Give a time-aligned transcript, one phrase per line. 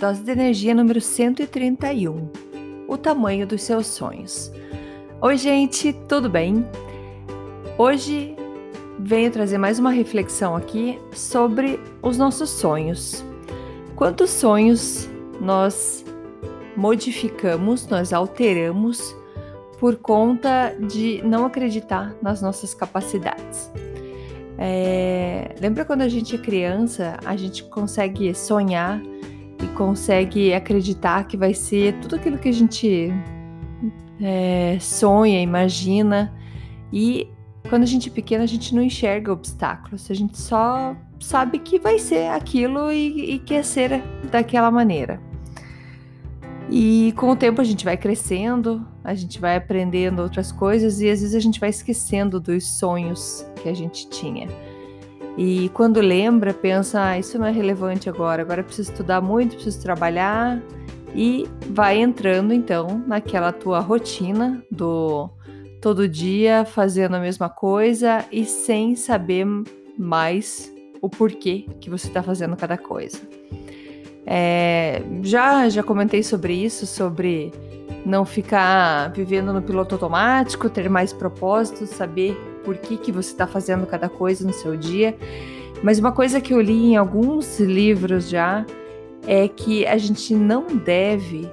[0.00, 2.30] Dose de energia número 131.
[2.88, 4.50] O tamanho dos seus sonhos.
[5.20, 6.64] Oi, gente, tudo bem?
[7.76, 8.34] Hoje
[8.98, 13.22] venho trazer mais uma reflexão aqui sobre os nossos sonhos.
[13.94, 15.06] Quantos sonhos
[15.38, 16.02] nós
[16.74, 19.14] modificamos, nós alteramos
[19.78, 23.70] por conta de não acreditar nas nossas capacidades?
[24.56, 28.98] É, lembra quando a gente é criança, a gente consegue sonhar
[29.80, 33.10] consegue acreditar que vai ser tudo aquilo que a gente
[34.20, 36.30] é, sonha, imagina.
[36.92, 37.26] E
[37.66, 41.78] quando a gente é pequena, a gente não enxerga obstáculos, a gente só sabe que
[41.78, 45.18] vai ser aquilo e, e quer ser daquela maneira.
[46.68, 51.08] E com o tempo a gente vai crescendo, a gente vai aprendendo outras coisas e
[51.08, 54.46] às vezes a gente vai esquecendo dos sonhos que a gente tinha.
[55.42, 59.80] E quando lembra, pensa, ah, isso não é relevante agora, agora preciso estudar muito, preciso
[59.80, 60.60] trabalhar
[61.14, 65.30] e vai entrando então naquela tua rotina do
[65.80, 69.46] todo dia fazendo a mesma coisa e sem saber
[69.96, 73.18] mais o porquê que você está fazendo cada coisa.
[74.26, 77.50] É, já já comentei sobre isso, sobre
[78.04, 82.34] não ficar vivendo no piloto automático, ter mais propósito, saber
[82.64, 85.16] por que, que você está fazendo cada coisa no seu dia.
[85.82, 88.64] Mas uma coisa que eu li em alguns livros já
[89.26, 91.50] é que a gente não deve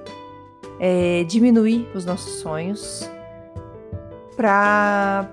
[0.79, 3.09] é, diminuir os nossos sonhos
[4.35, 5.27] para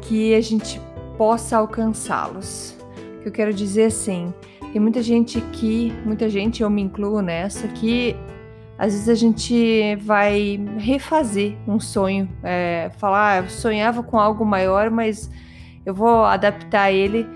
[0.00, 0.80] que a gente
[1.16, 2.76] possa alcançá-los.
[3.18, 4.32] O que eu quero dizer assim,
[4.72, 8.16] tem muita gente que, muita gente, eu me incluo nessa, que
[8.78, 14.46] às vezes a gente vai refazer um sonho, é, falar, ah, eu sonhava com algo
[14.46, 15.28] maior, mas
[15.84, 17.26] eu vou adaptar ele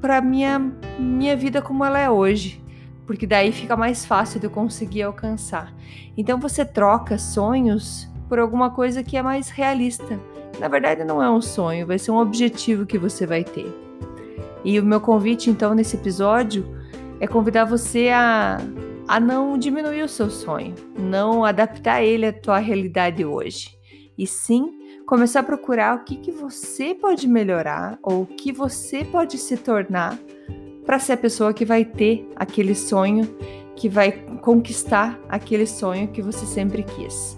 [0.00, 0.58] para minha
[0.98, 2.62] minha vida como ela é hoje,
[3.06, 5.74] porque daí fica mais fácil de eu conseguir alcançar.
[6.16, 10.18] Então você troca sonhos por alguma coisa que é mais realista.
[10.58, 13.70] Na verdade não é um sonho, vai ser um objetivo que você vai ter.
[14.64, 16.66] E o meu convite então nesse episódio
[17.18, 18.58] é convidar você a
[19.10, 23.76] a não diminuir o seu sonho, não adaptar ele à tua realidade hoje,
[24.16, 24.72] e sim
[25.04, 29.56] começar a procurar o que, que você pode melhorar ou o que você pode se
[29.56, 30.16] tornar
[30.86, 33.28] para ser a pessoa que vai ter aquele sonho,
[33.74, 34.12] que vai
[34.42, 37.36] conquistar aquele sonho que você sempre quis.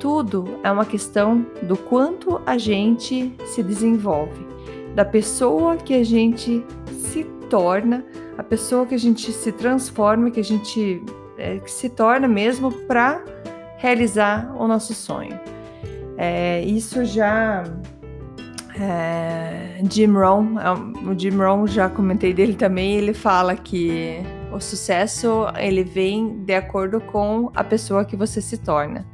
[0.00, 4.46] Tudo é uma questão do quanto a gente se desenvolve,
[4.94, 8.02] da pessoa que a gente se torna
[8.36, 11.02] a pessoa que a gente se transforma, que a gente
[11.38, 13.22] é, que se torna mesmo para
[13.78, 15.38] realizar o nosso sonho.
[16.16, 17.64] É, isso já
[18.78, 24.20] é, Jim Rohn, é o Jim Rohn já comentei dele também, ele fala que
[24.52, 29.06] o sucesso ele vem de acordo com a pessoa que você se torna.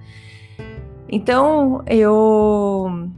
[1.08, 3.10] Então eu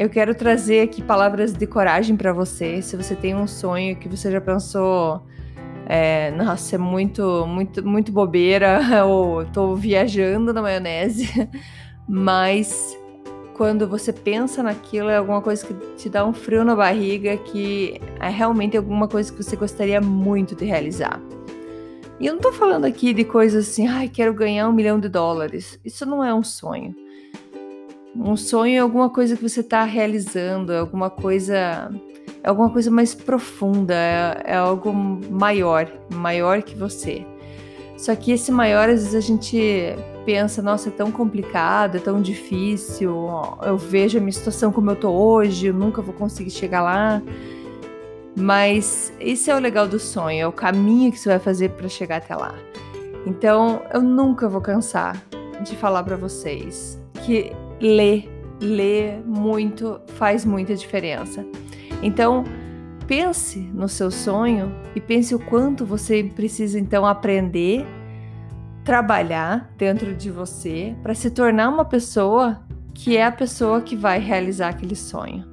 [0.00, 2.80] eu quero trazer aqui palavras de coragem para você.
[2.80, 5.20] Se você tem um sonho que você já pensou,
[5.86, 11.28] é, nossa, é muito, muito, muito bobeira, ou tô viajando na maionese,
[12.08, 12.96] mas
[13.52, 18.00] quando você pensa naquilo, é alguma coisa que te dá um frio na barriga, que
[18.18, 21.20] é realmente alguma coisa que você gostaria muito de realizar.
[22.18, 25.10] E eu não tô falando aqui de coisas assim, ai, quero ganhar um milhão de
[25.10, 25.78] dólares.
[25.84, 26.94] Isso não é um sonho.
[28.14, 31.90] Um sonho é alguma coisa que você está realizando, é alguma coisa,
[32.42, 37.24] é alguma coisa mais profunda, é, é, algo maior, maior que você.
[37.96, 39.94] Só que esse maior, às vezes a gente
[40.24, 43.28] pensa, nossa, é tão complicado, é tão difícil,
[43.62, 47.22] eu vejo a minha situação como eu tô hoje, eu nunca vou conseguir chegar lá.
[48.36, 51.88] Mas esse é o legal do sonho, é o caminho que você vai fazer para
[51.88, 52.54] chegar até lá.
[53.26, 55.22] Então, eu nunca vou cansar
[55.62, 58.28] de falar para vocês que ler,
[58.60, 61.44] ler muito faz muita diferença.
[62.02, 62.44] Então,
[63.06, 67.86] pense no seu sonho e pense o quanto você precisa então aprender,
[68.84, 72.62] trabalhar dentro de você para se tornar uma pessoa
[72.94, 75.44] que é a pessoa que vai realizar aquele sonho.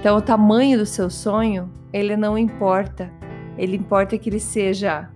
[0.00, 3.10] Então, o tamanho do seu sonho, ele não importa.
[3.56, 5.08] Ele importa que ele seja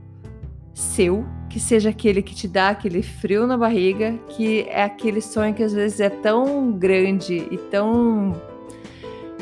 [0.73, 5.55] seu, que seja aquele que te dá aquele frio na barriga, que é aquele sonho
[5.55, 8.35] que às vezes é tão grande e tão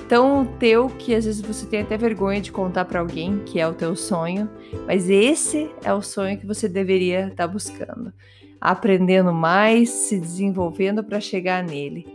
[0.08, 3.66] tão teu que às vezes você tem até vergonha de contar para alguém que é
[3.66, 4.48] o teu sonho,
[4.86, 8.12] mas esse é o sonho que você deveria estar tá buscando,
[8.60, 12.06] aprendendo mais, se desenvolvendo para chegar nele.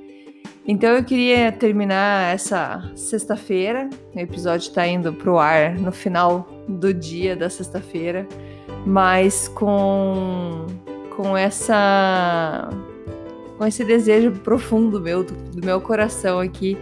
[0.66, 6.94] Então eu queria terminar essa sexta-feira, o episódio está indo pro ar no final do
[6.94, 8.28] dia da sexta-feira,
[8.86, 10.66] mas com
[11.16, 12.70] com essa
[13.58, 16.78] com esse desejo profundo meu do, do meu coração aqui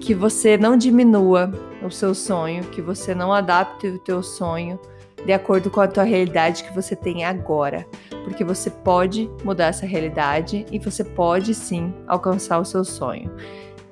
[0.00, 1.52] que você não diminua
[1.84, 4.78] o seu sonho, que você não adapte o teu sonho
[5.24, 7.86] de acordo com a tua realidade que você tem agora,
[8.24, 13.30] porque você pode mudar essa realidade e você pode sim alcançar o seu sonho.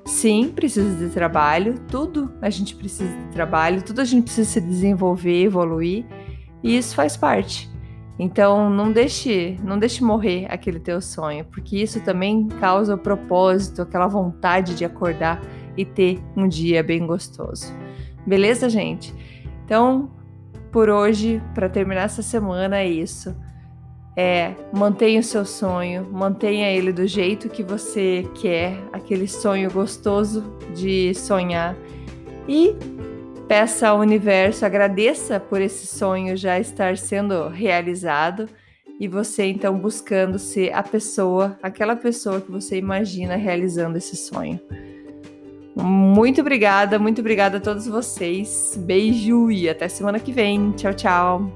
[0.03, 4.59] Sim, precisa de trabalho, tudo a gente precisa de trabalho, tudo a gente precisa se
[4.59, 6.05] desenvolver, evoluir,
[6.63, 7.69] e isso faz parte.
[8.19, 13.81] Então, não deixe, não deixe morrer aquele teu sonho, porque isso também causa o propósito,
[13.81, 15.41] aquela vontade de acordar
[15.75, 17.73] e ter um dia bem gostoso.
[18.25, 19.13] Beleza, gente?
[19.65, 20.11] Então,
[20.71, 23.35] por hoje, para terminar essa semana, é isso.
[24.15, 30.43] É, mantenha o seu sonho, mantenha ele do jeito que você quer, aquele sonho gostoso
[30.75, 31.75] de sonhar.
[32.47, 32.75] E
[33.51, 38.47] peça ao universo, agradeça por esse sonho já estar sendo realizado
[38.97, 44.57] e você então buscando ser a pessoa, aquela pessoa que você imagina realizando esse sonho.
[45.75, 48.73] Muito obrigada, muito obrigada a todos vocês.
[48.77, 50.71] Beijo e até semana que vem.
[50.71, 51.51] Tchau, tchau.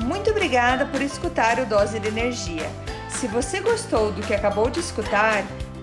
[0.00, 2.68] Muito obrigada por escutar o Dose de Energia.
[3.08, 5.44] Se você gostou do que acabou de escutar,